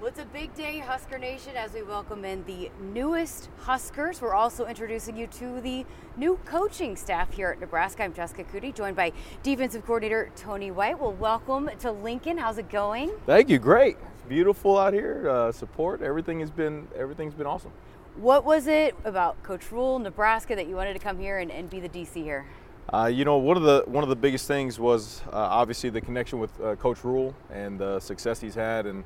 [0.00, 4.22] Well, it's a big day, Husker Nation, as we welcome in the newest Huskers.
[4.22, 5.84] We're also introducing you to the
[6.16, 8.04] new coaching staff here at Nebraska.
[8.04, 9.10] I'm Jessica Coody, joined by
[9.42, 11.00] defensive coordinator Tony White.
[11.00, 12.38] Well, welcome to Lincoln.
[12.38, 13.10] How's it going?
[13.26, 13.58] Thank you.
[13.58, 13.96] Great.
[14.14, 15.28] It's beautiful out here.
[15.28, 16.00] Uh, support.
[16.00, 17.72] Everything has been everything's been awesome.
[18.14, 21.68] What was it about Coach Rhule, Nebraska, that you wanted to come here and, and
[21.68, 22.46] be the DC here?
[22.94, 26.00] Uh, you know, one of the one of the biggest things was uh, obviously the
[26.00, 29.02] connection with uh, Coach Rhule and the success he's had, and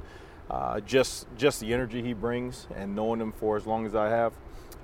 [0.51, 4.09] uh, just just the energy he brings and knowing him for as long as I
[4.09, 4.33] have.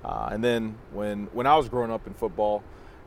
[0.03, 2.63] Uh, and then when when I was growing up in football,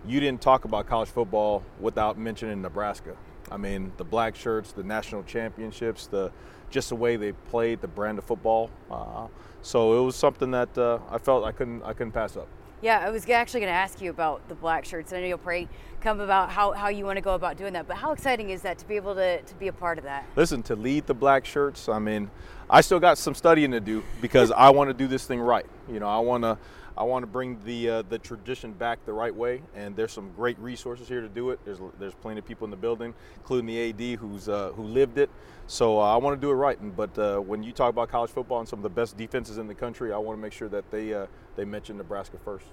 [0.06, 3.16] you didn't talk about college football without mentioning Nebraska.
[3.50, 6.30] I mean, the black shirts, the national championships, the
[6.70, 8.70] just the way they played, the brand of football.
[8.90, 9.26] Uh,
[9.60, 12.48] so it was something that uh, I felt I couldn't I couldn't pass up.
[12.82, 15.28] Yeah, I was actually going to ask you about the black shirts, and I know
[15.28, 15.68] you'll probably
[16.00, 17.86] come about how, how you want to go about doing that.
[17.86, 20.26] But how exciting is that to be able to, to be a part of that?
[20.34, 22.28] Listen, to lead the black shirts, I mean,
[22.68, 25.64] I still got some studying to do because I want to do this thing right.
[25.88, 26.58] You know, I want to
[26.96, 30.30] I want to bring the uh, the tradition back the right way, and there's some
[30.36, 31.60] great resources here to do it.
[31.64, 35.18] There's there's plenty of people in the building, including the AD who's uh, who lived
[35.18, 35.30] it.
[35.66, 36.78] So uh, I want to do it right.
[36.78, 39.58] And, but uh, when you talk about college football and some of the best defenses
[39.58, 41.26] in the country, I want to make sure that they uh,
[41.56, 42.66] they mention Nebraska first.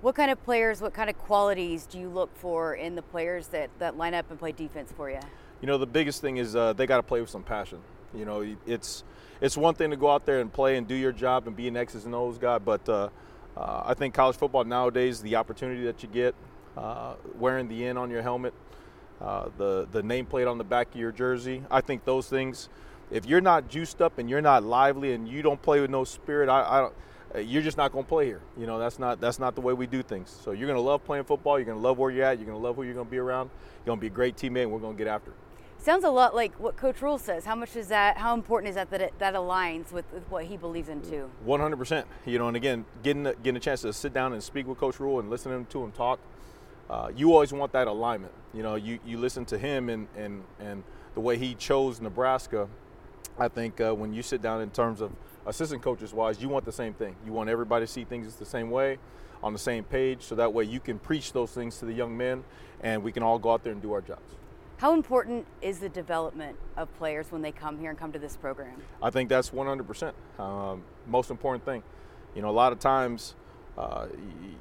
[0.00, 3.48] What kind of players, what kind of qualities do you look for in the players
[3.48, 5.18] that, that line up and play defense for you?
[5.62, 7.78] You know, the biggest thing is uh, they got to play with some passion.
[8.14, 9.04] You know, it's
[9.40, 11.68] it's one thing to go out there and play and do your job and be
[11.68, 12.88] an X's and O's guy, but
[13.56, 16.34] uh, I think college football nowadays, the opportunity that you get,
[16.76, 18.54] uh, wearing the N on your helmet,
[19.20, 22.68] uh, the the nameplate on the back of your jersey, I think those things.
[23.10, 26.02] If you're not juiced up and you're not lively and you don't play with no
[26.02, 26.94] spirit, I, I don't
[27.34, 28.40] you're just not going to play here.
[28.56, 30.30] You know, that's not that's not the way we do things.
[30.42, 31.58] So you're going to love playing football.
[31.58, 32.38] You're going to love where you're at.
[32.38, 33.50] You're going to love who you're going to be around.
[33.80, 35.36] You're going to be a great teammate, and we're going to get after it.
[35.78, 37.44] Sounds a lot like what Coach Rhule says.
[37.44, 38.18] How much is that?
[38.18, 41.30] How important is that that it, that aligns with, with what he believes in too?
[41.44, 42.06] 100 percent.
[42.24, 44.98] You know, and again, getting getting a chance to sit down and speak with Coach
[44.98, 46.18] Rhule and listening to him talk,
[46.90, 48.32] uh, you always want that alignment.
[48.52, 50.82] You know, you, you listen to him and and and
[51.14, 52.68] the way he chose Nebraska.
[53.38, 55.12] I think uh, when you sit down in terms of
[55.46, 57.14] assistant coaches wise, you want the same thing.
[57.24, 58.98] You want everybody to see things the same way,
[59.42, 62.16] on the same page, so that way you can preach those things to the young
[62.16, 62.44] men,
[62.80, 64.34] and we can all go out there and do our jobs.
[64.78, 68.36] How important is the development of players when they come here and come to this
[68.36, 68.82] program?
[69.02, 71.82] I think that's 100% um, most important thing.
[72.34, 73.34] You know, a lot of times
[73.78, 74.08] uh,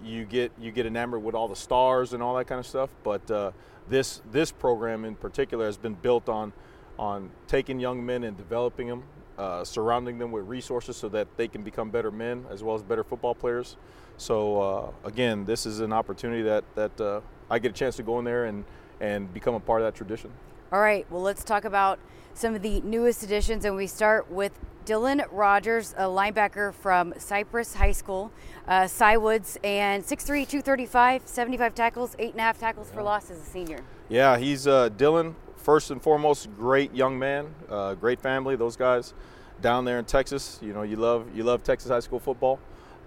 [0.04, 2.90] you get you get enamored with all the stars and all that kind of stuff,
[3.04, 3.52] but uh,
[3.90, 6.54] this this program in particular has been built on
[6.98, 9.04] on taking young men and developing them
[9.38, 12.84] uh, surrounding them with resources so that they can become better men as well as
[12.84, 13.76] better football players.
[14.16, 18.04] So uh, again, this is an opportunity that that uh, I get a chance to
[18.04, 18.64] go in there and
[19.00, 20.32] and become a part of that tradition.
[20.72, 21.06] All right.
[21.10, 22.00] Well, let's talk about
[22.34, 24.52] some of the newest additions, and we start with
[24.86, 28.32] Dylan Rogers, a linebacker from Cypress High School,
[28.68, 33.32] uh, Cy Woods, and 6'3", 235, 75 tackles, eight and a half tackles for loss
[33.32, 33.80] as a senior.
[34.10, 38.56] Yeah, he's uh, Dylan first and foremost, great young man, uh, great family.
[38.56, 39.16] Those guys
[39.62, 42.60] down there in Texas, you know, you love you love Texas high school football.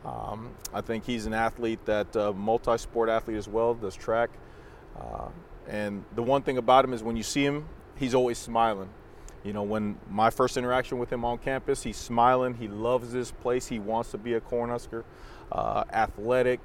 [0.04, 4.30] Um, I think he's an athlete that uh, multi-sport athlete as well, does track.
[4.98, 5.28] Uh,
[5.68, 8.88] and the one thing about him is when you see him, he's always smiling.
[9.44, 12.54] You know, when my first interaction with him on campus, he's smiling.
[12.54, 13.66] He loves this place.
[13.66, 15.04] He wants to be a Cornhusker.
[15.52, 16.60] Uh, athletic,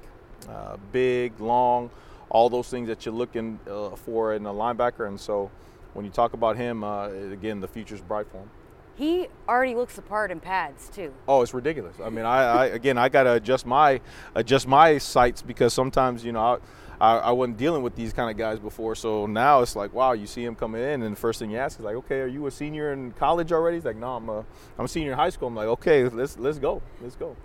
[0.48, 1.90] uh, big, long,
[2.28, 5.06] all those things that you're looking uh, for in a linebacker.
[5.06, 5.50] And so
[5.94, 8.50] when you talk about him, uh, again, the future's bright for him.
[8.96, 11.12] He already looks the part in pads too.
[11.26, 11.96] Oh, it's ridiculous.
[12.02, 14.00] I mean, I, I again, I gotta adjust my
[14.34, 16.58] adjust my sights because sometimes you know I,
[17.00, 18.94] I, I, wasn't dealing with these kind of guys before.
[18.94, 21.58] So now it's like, wow, you see him coming in, and the first thing you
[21.58, 23.78] ask is like, okay, are you a senior in college already?
[23.78, 24.44] He's like, no, I'm a
[24.78, 25.48] I'm a senior in high school.
[25.48, 27.36] I'm like, okay, let's let's go, let's go.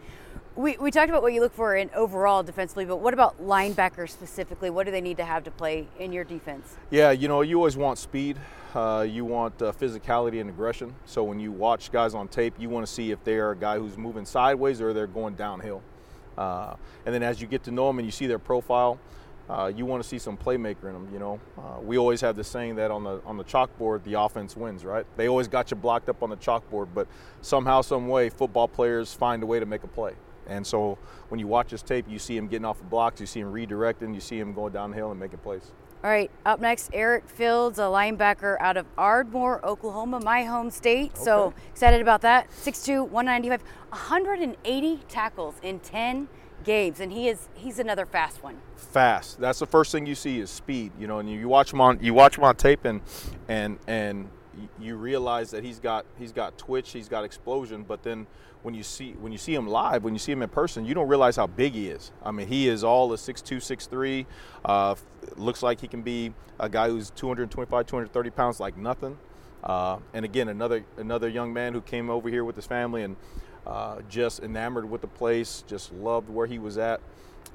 [0.60, 4.10] We, we talked about what you look for in overall defensively, but what about linebackers
[4.10, 4.70] specifically?
[4.70, 6.76] What do they need to have to play in your defense?
[6.90, 8.36] Yeah, you know, you always want speed.
[8.76, 10.94] Uh, you want uh, physicality and aggression.
[11.06, 13.56] So when you watch guys on tape, you want to see if they are a
[13.56, 15.82] guy who's moving sideways or they're going downhill.
[16.38, 16.76] Uh,
[17.06, 19.00] and then as you get to know them and you see their profile,
[19.50, 21.08] uh, you want to see some playmaker in them.
[21.14, 24.20] You know, uh, we always have this saying that on the on the chalkboard, the
[24.20, 24.84] offense wins.
[24.84, 25.06] Right?
[25.16, 27.08] They always got you blocked up on the chalkboard, but
[27.42, 30.16] somehow, some way, football players find a way to make a play.
[30.50, 30.98] And so
[31.30, 33.54] when you watch this tape, you see him getting off the blocks, you see him
[33.54, 35.72] redirecting, you see him going downhill and making plays.
[36.02, 41.12] All right, up next, Eric Fields, a linebacker out of Ardmore, Oklahoma, my home state.
[41.12, 41.24] Okay.
[41.24, 42.50] So excited about that.
[42.52, 46.30] 6'2, 195, 180 tackles in 10
[46.64, 48.62] games, and he is he's another fast one.
[48.78, 49.40] Fast.
[49.40, 50.92] That's the first thing you see is speed.
[50.98, 53.02] You know, and you, you watch him on you watch him on tape, and
[53.48, 54.30] and and
[54.80, 58.28] you realize that he's got he's got twitch, he's got explosion, but then
[58.64, 60.94] when you see when you see him live, when you see him in person, you
[60.94, 62.12] don't realize how big he is.
[62.24, 64.26] I mean, he is all a 6'2", 6'3".
[64.66, 64.96] Uh,
[65.38, 69.18] looks like he can be a guy who's 225, 230 pounds like nothing.
[69.64, 73.16] Uh, and again, another another young man who came over here with his family and
[73.68, 77.02] uh, just enamored with the place, just loved where he was at.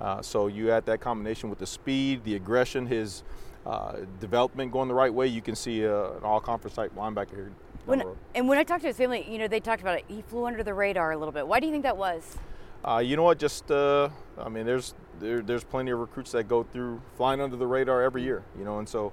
[0.01, 3.23] Uh, so you add that combination with the speed, the aggression, his
[3.67, 7.53] uh, development going the right way, you can see uh, an all-conference type linebacker here.
[7.87, 8.03] When,
[8.35, 10.05] and when I talked to his family, you know, they talked about it.
[10.09, 11.47] He flew under the radar a little bit.
[11.47, 12.39] Why do you think that was?
[12.83, 13.39] Uh, you know what?
[13.39, 14.09] Just uh,
[14.39, 18.03] I mean, there's there, there's plenty of recruits that go through flying under the radar
[18.03, 18.43] every year.
[18.59, 19.13] You know, and so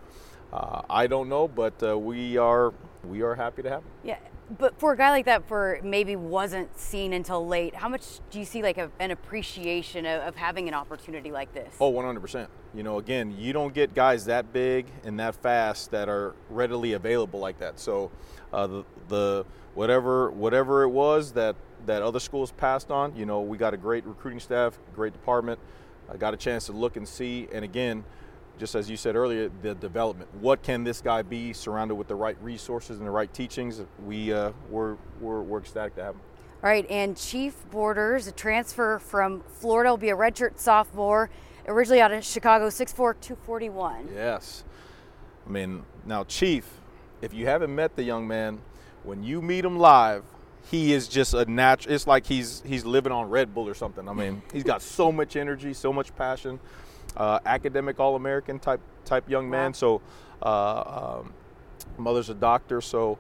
[0.54, 3.90] uh, I don't know, but uh, we are we are happy to have him.
[4.04, 4.18] Yeah,
[4.58, 8.40] but for a guy like that, for maybe wasn't seen until late, how much do
[8.40, 11.74] you see like a, an appreciation of, of, having an opportunity like this?
[11.80, 12.48] Oh, 100%.
[12.74, 16.94] You know, again, you don't get guys that big and that fast that are readily
[16.94, 17.80] available like that.
[17.80, 18.12] So,
[18.52, 21.56] uh, the, the whatever whatever it was that
[21.86, 25.60] that other schools passed on, you know, we got a great recruiting staff, great department.
[26.12, 28.04] I got a chance to look and see, and again,
[28.60, 30.30] just as you said earlier, the development.
[30.36, 33.82] What can this guy be surrounded with the right resources and the right teachings?
[34.06, 36.22] We, uh, we're, we're, we're ecstatic to have him.
[36.64, 41.32] All right, and Chief Borders, a transfer from Florida, will be a redshirt sophomore,
[41.68, 44.10] originally out of Chicago, 6'4", 241.
[44.14, 44.64] Yes.
[45.48, 46.70] I mean, now, Chief,
[47.22, 48.60] if you haven't met the young man,
[49.04, 50.24] when you meet him live,
[50.70, 51.96] he is just a natural.
[51.96, 54.08] It's like he's he's living on Red Bull or something.
[54.08, 56.60] I mean, he's got so much energy, so much passion
[57.18, 59.72] uh, academic All-American type type young man.
[59.72, 59.74] Wow.
[59.74, 60.02] So,
[60.42, 61.34] uh, um,
[61.98, 63.18] mother's a doctor, so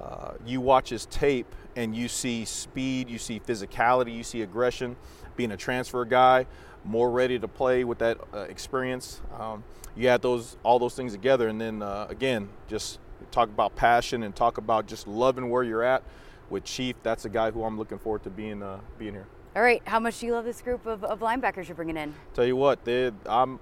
[0.00, 4.96] uh, you watch his tape and you see speed, you see physicality, you see aggression.
[5.36, 6.46] Being a transfer guy,
[6.84, 9.20] more ready to play with that uh, experience.
[9.36, 9.64] Um,
[9.96, 13.00] you add those all those things together, and then uh, again, just
[13.30, 16.02] talk about passion and talk about just loving where you're at.
[16.50, 19.26] With Chief, that's a guy who I'm looking forward to being uh, being here.
[19.56, 22.12] All right, how much do you love this group of, of linebackers you're bringing in?
[22.34, 22.80] Tell you what,
[23.26, 23.60] I'm,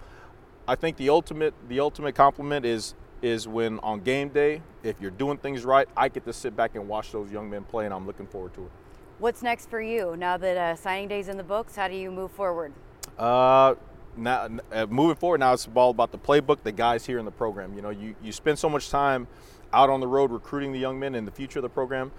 [0.67, 5.11] I think the ultimate the ultimate compliment is is when on game day, if you're
[5.11, 7.93] doing things right, I get to sit back and watch those young men play, and
[7.93, 8.71] I'm looking forward to it.
[9.19, 11.77] What's next for you now that uh, signing day's in the books?
[11.77, 12.73] How do you move forward?
[13.19, 13.75] Uh,
[14.17, 17.31] now uh, moving forward, now it's all about the playbook, the guys here in the
[17.31, 17.75] program.
[17.75, 19.29] You know, you you spend so much time
[19.75, 22.13] out on the road recruiting the young men in the future of the program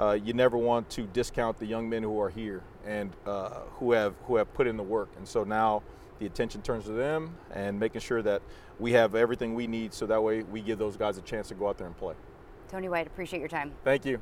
[0.00, 3.92] uh, you never want to discount the young men who are here and uh, who
[3.92, 5.10] have who have put in the work.
[5.18, 5.82] And so now
[6.18, 8.40] the attention turns to them and making sure that
[8.78, 11.54] we have everything we need so that way we give those guys a chance to
[11.54, 12.14] go out there and play.
[12.68, 13.72] Tony White, appreciate your time.
[13.84, 14.20] Thank you.